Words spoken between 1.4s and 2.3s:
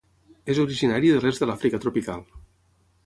de l'Àfrica tropical.